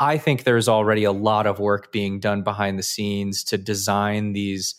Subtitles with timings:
[0.00, 4.32] I think there's already a lot of work being done behind the scenes to design
[4.32, 4.74] these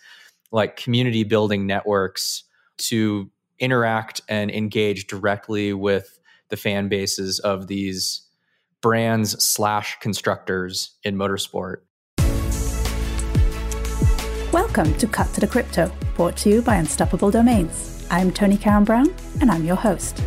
[0.51, 2.43] like community building networks
[2.77, 8.27] to interact and engage directly with the fan bases of these
[8.81, 11.77] brands slash constructors in motorsport.
[14.51, 18.05] Welcome to Cut to the Crypto, brought to you by Unstoppable Domains.
[18.11, 20.21] I'm Tony Karen Brown, and I'm your host.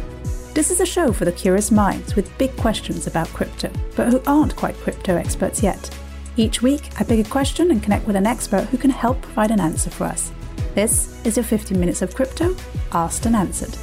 [0.58, 4.20] This is a show for the curious minds with big questions about crypto, but who
[4.26, 5.88] aren't quite crypto experts yet.
[6.36, 9.52] Each week, I pick a question and connect with an expert who can help provide
[9.52, 10.32] an answer for us.
[10.74, 12.56] This is your 15 minutes of crypto,
[12.90, 13.76] asked and answered.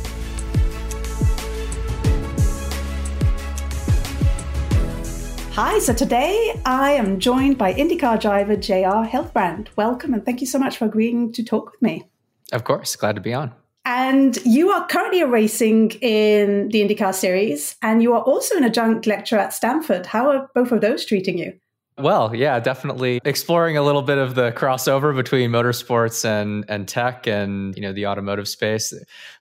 [5.53, 9.69] Hi, so today I am joined by IndyCar driver JR Hildebrand.
[9.77, 12.09] Welcome and thank you so much for agreeing to talk with me.
[12.51, 13.53] Of course, glad to be on.
[13.85, 19.05] And you are currently racing in the IndyCar series, and you are also an adjunct
[19.05, 20.07] lecturer at Stanford.
[20.07, 21.53] How are both of those treating you?
[21.97, 27.25] Well, yeah, definitely exploring a little bit of the crossover between motorsports and and tech
[27.25, 28.93] and you know the automotive space.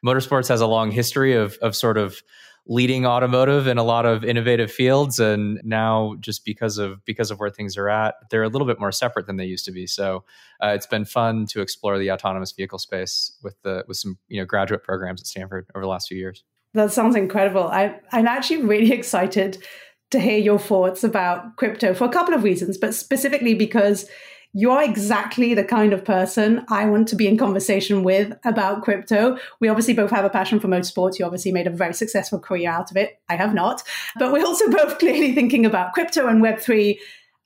[0.06, 2.22] Motorsports has a long history of of sort of
[2.66, 7.38] leading automotive in a lot of innovative fields and now just because of because of
[7.38, 9.86] where things are at they're a little bit more separate than they used to be.
[9.86, 10.24] So
[10.62, 14.40] uh, it's been fun to explore the autonomous vehicle space with the with some you
[14.40, 16.42] know graduate programs at stanford over the last few years.
[16.72, 17.64] That sounds incredible.
[17.64, 19.62] I, i'm actually really excited
[20.10, 24.08] to hear your thoughts about crypto for a couple of reasons but specifically because
[24.56, 29.36] you're exactly the kind of person I want to be in conversation with about crypto.
[29.58, 31.18] We obviously both have a passion for motorsports.
[31.18, 33.20] You obviously made a very successful career out of it.
[33.28, 33.82] I have not.
[34.16, 36.96] But we're also both clearly thinking about crypto and Web3.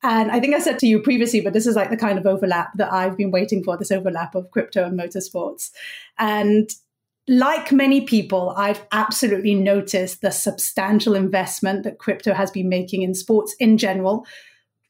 [0.03, 2.27] And I think I said to you previously, but this is like the kind of
[2.27, 5.71] overlap that I've been waiting for this overlap of crypto and motorsports.
[6.19, 6.71] And
[7.27, 13.15] like many people, I've absolutely noticed the substantial investment that crypto has been making in
[13.15, 14.27] sports in general,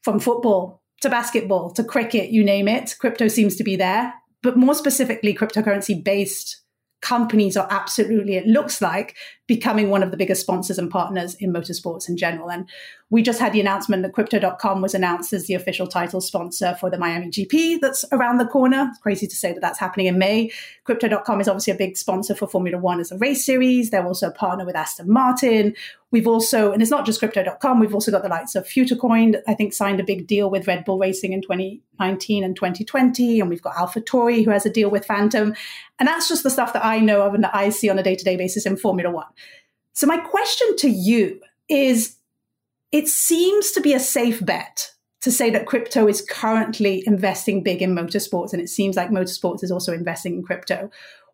[0.01, 2.95] from football to basketball to cricket, you name it.
[2.99, 6.61] Crypto seems to be there, but more specifically, cryptocurrency based
[7.01, 9.15] companies are absolutely, it looks like,
[9.49, 12.51] becoming one of the biggest sponsors and partners in motorsports in general.
[12.51, 12.69] And
[13.09, 16.91] we just had the announcement that Crypto.com was announced as the official title sponsor for
[16.91, 18.85] the Miami GP that's around the corner.
[18.91, 20.51] It's crazy to say that that's happening in May.
[20.83, 23.89] Crypto.com is obviously a big sponsor for Formula One as a race series.
[23.89, 25.75] They're also a partner with Aston Martin.
[26.11, 29.53] We've also, and it's not just Crypto.com, we've also got the likes of FutureCoin, I
[29.53, 33.39] think signed a big deal with Red Bull Racing in 2019 and 2020.
[33.39, 35.55] And we've got AlphaTauri, who has a deal with Fantom.
[35.99, 38.03] And that's just the stuff that I know of and that I see on a
[38.03, 39.27] day to day basis in Formula One.
[39.99, 42.15] So, my question to you is
[42.93, 47.81] it seems to be a safe bet to say that crypto is currently investing big
[47.81, 50.89] in motorsports, and it seems like motorsports is also investing in crypto.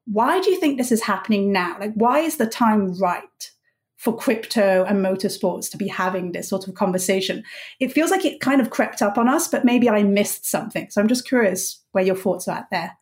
[0.05, 1.77] Why do you think this is happening now?
[1.79, 3.51] Like, why is the time right
[3.97, 7.43] for crypto and motorsports to be having this sort of conversation?
[7.79, 10.89] It feels like it kind of crept up on us, but maybe I missed something.
[10.89, 12.97] So I'm just curious where your thoughts are at there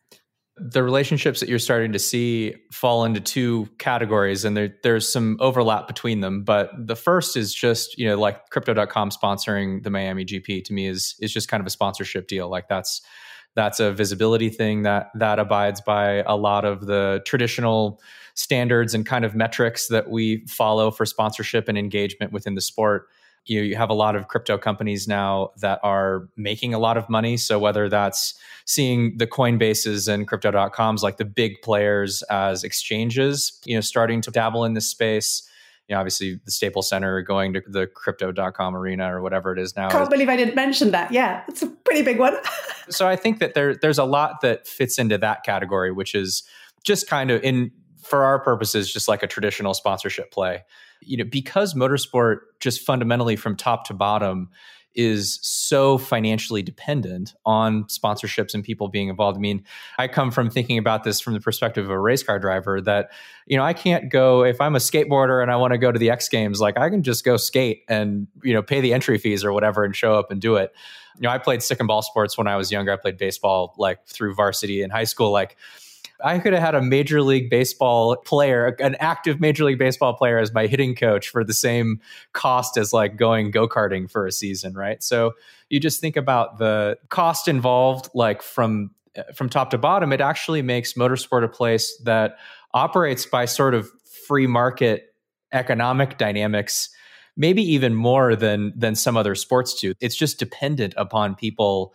[0.56, 5.36] the relationships that you're starting to see fall into two categories and there, there's some
[5.40, 6.44] overlap between them.
[6.44, 10.86] But the first is just you know like crypto.com sponsoring the miami gp to me
[10.86, 12.48] is is just kind of a sponsorship deal.
[12.48, 13.02] Like that's
[13.56, 18.00] that's a visibility thing that that abides by a lot of the traditional
[18.34, 23.08] standards and kind of metrics that we follow for sponsorship and engagement within the sport
[23.46, 27.08] you, you have a lot of crypto companies now that are making a lot of
[27.08, 27.36] money.
[27.36, 28.34] So whether that's
[28.64, 34.30] seeing the Coinbases and crypto.coms like the big players as exchanges, you know, starting to
[34.30, 35.48] dabble in this space.
[35.88, 39.76] You know, obviously the Staples Center going to the crypto.com arena or whatever it is
[39.76, 39.90] now.
[39.90, 41.12] Can't believe I didn't mention that.
[41.12, 42.36] Yeah, it's a pretty big one.
[42.88, 46.42] so I think that there there's a lot that fits into that category, which is
[46.84, 47.70] just kind of in
[48.04, 50.62] for our purposes, just like a traditional sponsorship play
[51.06, 54.50] you know, because motorsport just fundamentally from top to bottom
[54.94, 59.36] is so financially dependent on sponsorships and people being involved.
[59.36, 59.64] I mean,
[59.98, 63.10] I come from thinking about this from the perspective of a race car driver that,
[63.46, 65.98] you know, I can't go if I'm a skateboarder and I want to go to
[65.98, 69.18] the X Games, like I can just go skate and, you know, pay the entry
[69.18, 70.72] fees or whatever and show up and do it.
[71.16, 72.92] You know, I played stick and ball sports when I was younger.
[72.92, 75.32] I played baseball like through varsity in high school.
[75.32, 75.56] Like
[76.22, 80.38] I could have had a major league baseball player, an active major league baseball player
[80.38, 82.00] as my hitting coach for the same
[82.32, 85.02] cost as like going go karting for a season, right?
[85.02, 85.32] So
[85.70, 90.12] you just think about the cost involved, like from uh, from top to bottom.
[90.12, 92.36] It actually makes motorsport a place that
[92.72, 93.90] operates by sort of
[94.26, 95.14] free market
[95.52, 96.90] economic dynamics
[97.36, 101.94] maybe even more than than some other sports do it's just dependent upon people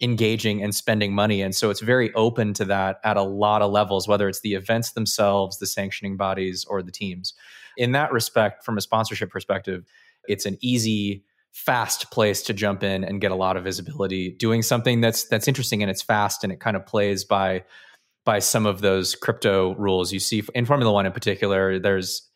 [0.00, 1.42] engaging and spending money.
[1.42, 4.54] And so it's very open to that at a lot of levels, whether it's the
[4.54, 7.34] events themselves, the sanctioning bodies, or the teams.
[7.76, 9.84] In that respect, from a sponsorship perspective,
[10.28, 14.62] it's an easy fast place to jump in and get a lot of visibility doing
[14.62, 17.64] something that's that's interesting and it's fast and it kind of plays by
[18.24, 22.27] by some of those crypto rules you see in formula 1 in particular there's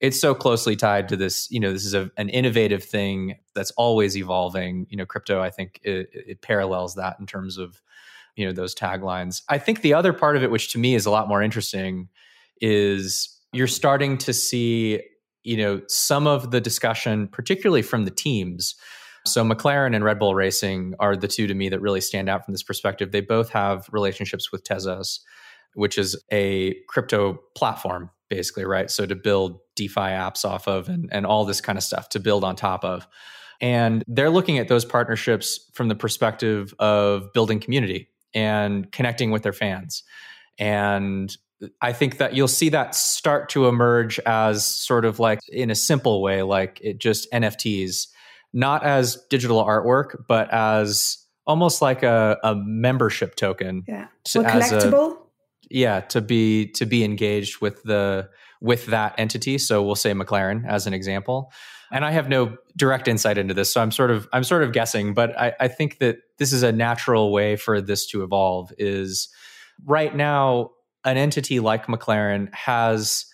[0.00, 3.70] it's so closely tied to this you know this is a, an innovative thing that's
[3.72, 4.86] always evolving.
[4.90, 7.80] You know crypto i think it, it, parallels that in terms of
[8.36, 9.42] you know those taglines.
[9.48, 12.08] I think the other part of it which to me is a lot more interesting
[12.60, 15.00] is you're starting to see
[15.42, 18.74] you know some of the discussion particularly from the teams.
[19.26, 22.44] So mclaren and red bull racing are the two to me that really stand out
[22.44, 23.10] from this perspective.
[23.10, 25.20] They both have relationships with tezos
[25.74, 28.90] which is a crypto platform basically, right?
[28.90, 32.20] So to build DeFi apps off of and, and all this kind of stuff to
[32.20, 33.06] build on top of.
[33.60, 39.42] And they're looking at those partnerships from the perspective of building community and connecting with
[39.42, 40.04] their fans.
[40.58, 41.34] And
[41.80, 45.74] I think that you'll see that start to emerge as sort of like in a
[45.74, 48.08] simple way, like it just NFTs,
[48.52, 53.84] not as digital artwork, but as almost like a, a membership token.
[53.88, 54.08] Yeah.
[54.24, 55.14] So collectible.
[55.14, 55.18] A,
[55.70, 58.28] yeah to be to be engaged with the
[58.60, 59.58] with that entity.
[59.58, 61.52] So we'll say mclaren as an example.
[61.90, 64.72] And i have no direct insight into this so i'm sort of i'm sort of
[64.74, 68.70] guessing but i, I think that this is a natural way for this to evolve
[68.76, 69.30] is
[69.86, 70.72] right now
[71.06, 73.24] an entity like mclaren has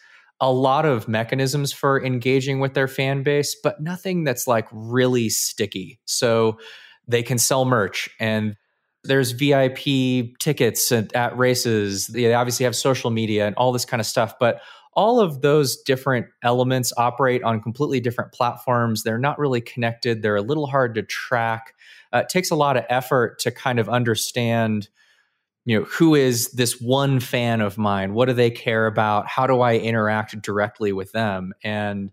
[0.40, 5.28] a lot of mechanisms for engaging with their fan base but nothing that's like really
[5.28, 6.00] sticky.
[6.04, 6.58] So
[7.06, 8.56] they can sell merch and
[9.04, 12.06] there's VIP tickets at, at, races.
[12.06, 14.60] They obviously have social media and all this kind of stuff, but
[14.96, 19.02] all of those different elements operate on completely different platforms.
[19.02, 20.22] They're not really connected.
[20.22, 21.74] They're a little hard to track.
[22.12, 24.88] Uh, it takes a lot of effort to kind of understand,
[25.64, 28.14] you know, who is this one fan of mine?
[28.14, 29.26] What do they care about?
[29.26, 31.52] How do I interact directly with them?
[31.62, 32.12] And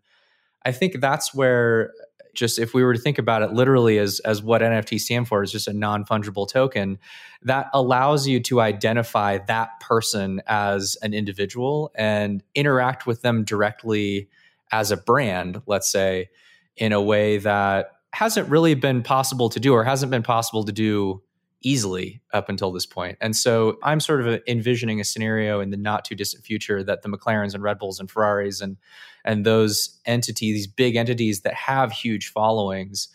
[0.66, 1.94] I think that's where
[2.34, 5.44] just if we were to think about it literally as as what NFT stand for
[5.44, 7.00] is just a non-fungible token
[7.44, 14.30] that allows you to identify that person as an individual and interact with them directly
[14.72, 16.30] as a brand, let's say,
[16.78, 20.72] in a way that hasn't really been possible to do or hasn't been possible to
[20.72, 21.22] do
[21.62, 23.18] easily up until this point.
[23.22, 27.02] And so I'm sort of envisioning a scenario in the not too distant future that
[27.02, 28.78] the McLarens and Red Bulls and Ferraris and
[29.24, 33.08] and those entities, these big entities that have huge followings,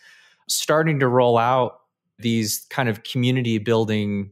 [0.48, 1.80] starting to roll out
[2.18, 4.30] these kind of community building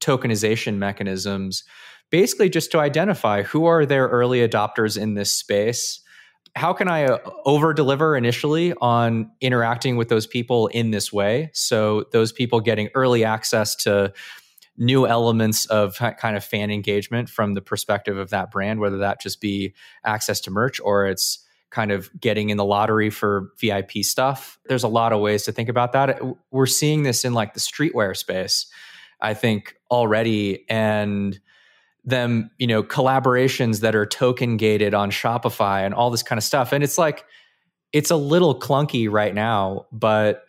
[0.00, 1.64] tokenization mechanisms,
[2.10, 6.00] basically just to identify who are their early adopters in this space
[6.56, 11.50] how can I uh, over deliver initially on interacting with those people in this way?
[11.52, 14.12] So those people getting early access to
[14.76, 19.20] new elements of kind of fan engagement from the perspective of that brand, whether that
[19.20, 19.74] just be
[20.04, 24.58] access to merch or it's kind of getting in the lottery for VIP stuff.
[24.66, 26.20] There's a lot of ways to think about that.
[26.50, 28.66] We're seeing this in like the streetwear space,
[29.20, 30.64] I think already.
[30.68, 31.38] And
[32.04, 36.44] them, you know, collaborations that are token gated on Shopify and all this kind of
[36.44, 36.72] stuff.
[36.72, 37.24] And it's like,
[37.92, 40.44] it's a little clunky right now, but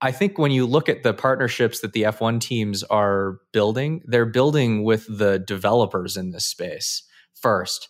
[0.00, 4.26] I think when you look at the partnerships that the F1 teams are building, they're
[4.26, 7.02] building with the developers in this space
[7.34, 7.88] first.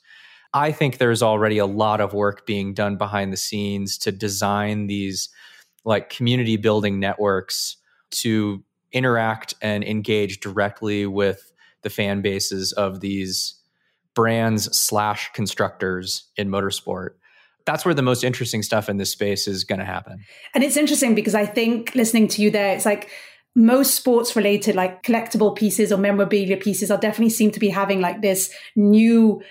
[0.55, 4.87] I think there's already a lot of work being done behind the scenes to design
[4.87, 5.29] these
[5.85, 7.77] like community building networks
[8.11, 13.55] to interact and engage directly with the fan bases of these
[14.15, 17.11] brands slash constructors in motorsport.
[17.67, 20.25] That's where the most interesting stuff in this space is going to happen.
[20.55, 23.11] And it's interesting because i think listening to you there it's like
[23.55, 28.01] most sports related like collectible pieces or memorabilia pieces are definitely seem to be having
[28.01, 29.43] like this new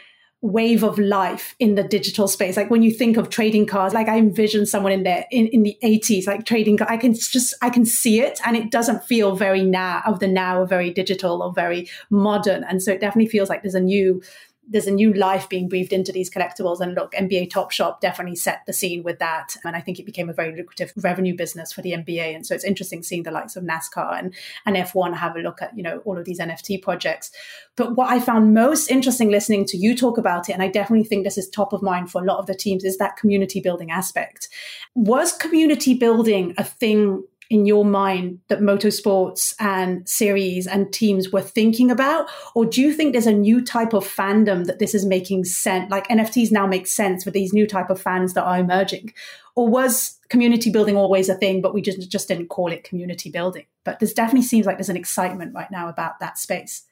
[0.41, 2.55] wave of life in the digital space.
[2.55, 5.63] Like when you think of trading cards, like I envision someone in there in, in
[5.63, 9.35] the 80s, like trading, I can just, I can see it and it doesn't feel
[9.35, 12.63] very now of the now very digital or very modern.
[12.63, 14.21] And so it definitely feels like there's a new
[14.69, 16.81] there's a new life being breathed into these collectibles.
[16.81, 19.55] And look, NBA Top Shot definitely set the scene with that.
[19.63, 22.35] And I think it became a very lucrative revenue business for the NBA.
[22.35, 24.33] And so it's interesting seeing the likes of NASCAR and,
[24.65, 27.31] and F1 have a look at, you know, all of these NFT projects.
[27.75, 31.05] But what I found most interesting listening to you talk about it, and I definitely
[31.05, 33.61] think this is top of mind for a lot of the teams, is that community
[33.61, 34.49] building aspect.
[34.95, 41.41] Was community building a thing in your mind that motorsports and series and teams were
[41.41, 42.27] thinking about?
[42.55, 45.89] Or do you think there's a new type of fandom that this is making sense?
[45.89, 49.13] Like NFTs now make sense with these new type of fans that are emerging?
[49.55, 53.29] Or was community building always a thing, but we just, just didn't call it community
[53.29, 53.65] building?
[53.83, 56.83] But this definitely seems like there's an excitement right now about that space.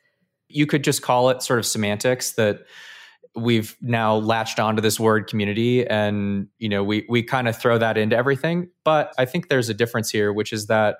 [0.48, 2.66] You could just call it sort of semantics that
[3.36, 7.78] we've now latched onto this word community and you know we we kind of throw
[7.78, 8.70] that into everything.
[8.84, 10.98] But i think there's a difference here which is that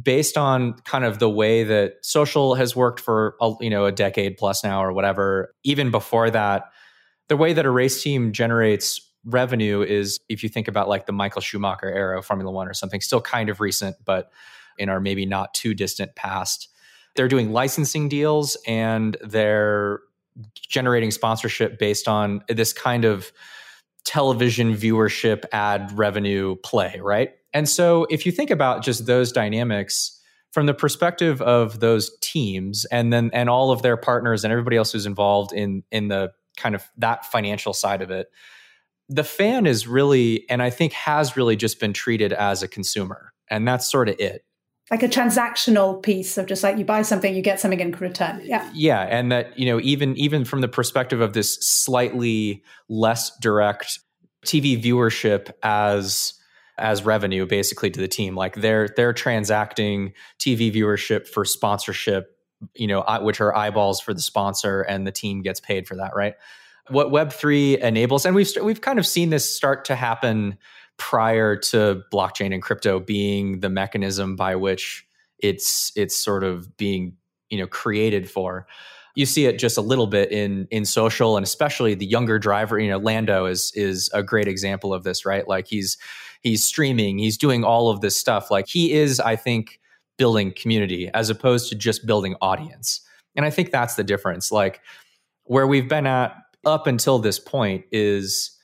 [0.00, 3.92] based on kind of the way that social has worked for a, you know a
[3.92, 6.64] decade plus now or whatever even before that
[7.28, 11.12] the way that a race team generates revenue is if you think about like the
[11.12, 14.30] Michael Schumacher era Formula 1 or something still kind of recent but
[14.76, 16.68] in our maybe not too distant past
[17.16, 20.00] they're doing licensing deals and they're
[20.68, 23.32] generating sponsorship based on this kind of
[24.04, 27.32] television viewership ad revenue play, right?
[27.52, 30.18] And so if you think about just those dynamics
[30.52, 34.76] from the perspective of those teams and then and all of their partners and everybody
[34.76, 38.28] else who's involved in in the kind of that financial side of it,
[39.08, 43.32] the fan is really and I think has really just been treated as a consumer.
[43.50, 44.42] And that's sort of it
[44.90, 48.40] like a transactional piece of just like you buy something you get something in return.
[48.44, 48.68] Yeah.
[48.74, 54.00] Yeah and that you know even even from the perspective of this slightly less direct
[54.46, 56.34] tv viewership as
[56.78, 58.34] as revenue basically to the team.
[58.34, 62.34] Like they're they're transacting tv viewership for sponsorship
[62.74, 66.12] you know which are eyeballs for the sponsor and the team gets paid for that
[66.16, 66.34] right?
[66.88, 70.56] What web3 enables and we've we've kind of seen this start to happen
[70.98, 75.06] prior to blockchain and crypto being the mechanism by which
[75.38, 77.16] it's it's sort of being
[77.48, 78.66] you know created for.
[79.14, 82.78] You see it just a little bit in in social and especially the younger driver
[82.78, 85.46] you know lando is is a great example of this right?
[85.48, 85.96] Like he's
[86.42, 88.50] he's streaming he's doing all of this stuff.
[88.50, 89.80] Like he is i think
[90.18, 93.00] building community as opposed to just building audience.
[93.36, 94.50] And i think that's the difference.
[94.50, 94.80] Like
[95.44, 98.57] where we've been at up until this point is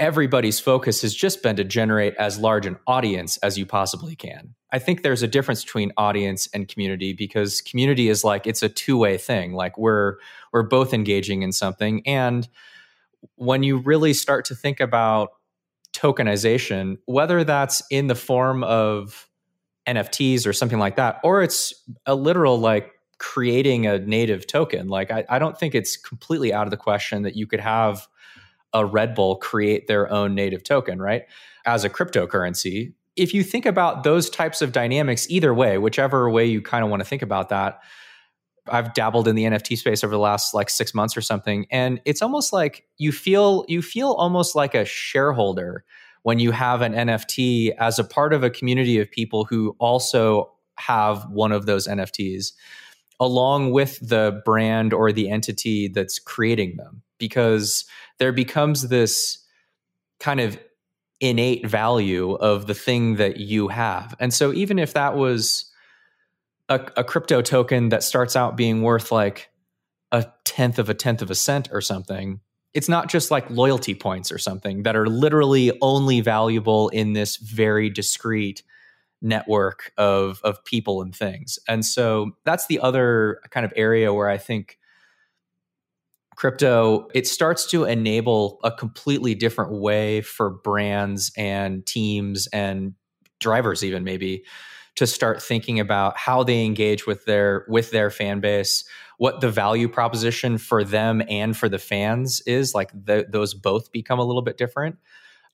[0.00, 4.54] everybody's focus has just been to generate as large an audience as you possibly can.
[4.72, 8.68] I think there's a difference between audience and community because community is like it's a
[8.68, 9.52] two-way thing.
[9.52, 10.16] Like we're
[10.52, 12.48] we're both engaging in something and
[13.36, 15.30] when you really start to think about
[15.92, 19.28] tokenization, whether that's in the form of
[19.86, 21.74] NFTs or something like that, or it's
[22.06, 24.88] a literal like creating a native token.
[24.88, 28.08] Like I, I don't think it's completely out of the question that you could have
[28.72, 31.24] a Red Bull create their own native token, right?
[31.66, 32.94] As a cryptocurrency.
[33.16, 36.90] If you think about those types of dynamics, either way, whichever way you kind of
[36.90, 37.80] want to think about that,
[38.68, 42.00] I've dabbled in the NFT space over the last like six months or something, and
[42.04, 45.84] it's almost like you feel you feel almost like a shareholder
[46.22, 50.52] when you have an NFT as a part of a community of people who also
[50.76, 52.52] have one of those NFTs
[53.18, 57.84] along with the brand or the entity that's creating them because
[58.18, 59.38] there becomes this
[60.18, 60.58] kind of
[61.20, 64.16] innate value of the thing that you have.
[64.18, 65.70] And so even if that was
[66.68, 69.50] a, a, crypto token that starts out being worth like
[70.12, 72.40] a tenth of a tenth of a cent or something,
[72.72, 77.36] it's not just like loyalty points or something that are literally only valuable in this
[77.36, 78.62] very discrete
[79.22, 81.58] network of of people and things.
[81.68, 84.78] And so that's the other kind of area where I think
[86.40, 92.94] crypto it starts to enable a completely different way for brands and teams and
[93.40, 94.42] drivers even maybe
[94.96, 98.84] to start thinking about how they engage with their with their fan base
[99.18, 103.92] what the value proposition for them and for the fans is like the, those both
[103.92, 104.96] become a little bit different.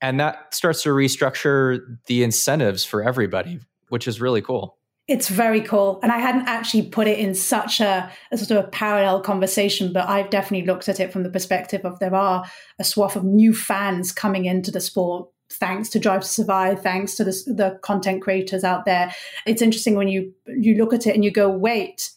[0.01, 5.61] And that starts to restructure the incentives for everybody which is really cool it's very
[5.61, 6.01] cool.
[6.03, 9.93] And I hadn't actually put it in such a, a, sort of a parallel conversation,
[9.93, 12.45] but I've definitely looked at it from the perspective of there are
[12.79, 17.15] a swath of new fans coming into the sport thanks to Drive to Survive, thanks
[17.15, 19.15] to the, the content creators out there.
[19.47, 22.11] It's interesting when you you look at it and you go, wait,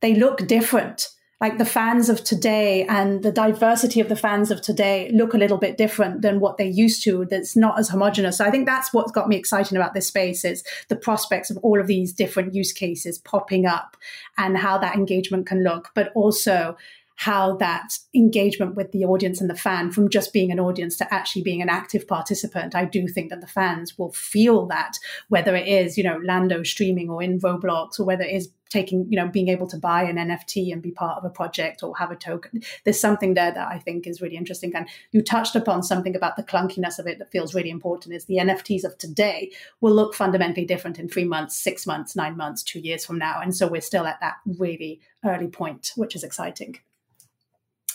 [0.00, 1.08] they look different
[1.40, 5.38] like the fans of today and the diversity of the fans of today look a
[5.38, 8.38] little bit different than what they used to that's not as homogenous.
[8.38, 11.56] So i think that's what's got me excited about this space is the prospects of
[11.58, 13.96] all of these different use cases popping up
[14.36, 16.76] and how that engagement can look but also
[17.18, 21.14] how that engagement with the audience and the fan from just being an audience to
[21.14, 24.92] actually being an active participant i do think that the fans will feel that
[25.28, 29.06] whether it is you know lando streaming or in roblox or whether it is taking
[29.08, 31.96] you know being able to buy an nft and be part of a project or
[31.96, 32.62] have a token.
[32.84, 34.74] There's something there that i think is really interesting.
[34.74, 38.26] And you touched upon something about the clunkiness of it that feels really important is
[38.26, 42.62] the nfts of today will look fundamentally different in three months six months nine months
[42.62, 43.40] two years from now.
[43.40, 46.78] And so we're still at that really early point which is exciting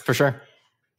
[0.03, 0.41] for sure.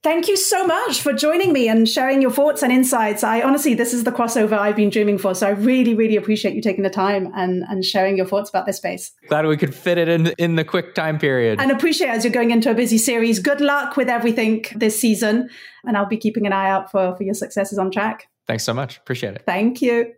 [0.04, 3.24] Thank you so much for joining me and sharing your thoughts and insights.
[3.24, 5.34] I honestly, this is the crossover I've been dreaming for.
[5.34, 8.66] So I really, really appreciate you taking the time and, and sharing your thoughts about
[8.66, 9.12] this space.
[9.28, 11.58] Glad we could fit it in in the quick time period.
[11.58, 13.38] And appreciate as you're going into a busy series.
[13.38, 15.48] Good luck with everything this season.
[15.86, 18.28] And I'll be keeping an eye out for, for your successes on track.
[18.46, 18.98] Thanks so much.
[18.98, 19.44] Appreciate it.
[19.46, 20.12] Thank you.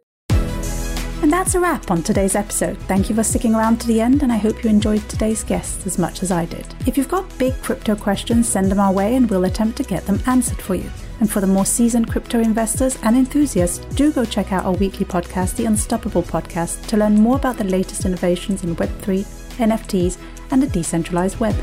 [1.22, 2.78] And that's a wrap on today's episode.
[2.82, 5.86] Thank you for sticking around to the end, and I hope you enjoyed today's guests
[5.86, 6.66] as much as I did.
[6.86, 10.04] If you've got big crypto questions, send them our way and we'll attempt to get
[10.06, 10.90] them answered for you.
[11.20, 15.06] And for the more seasoned crypto investors and enthusiasts, do go check out our weekly
[15.06, 19.24] podcast, The Unstoppable Podcast, to learn more about the latest innovations in Web3,
[19.56, 20.18] NFTs,
[20.50, 21.56] and the decentralized web.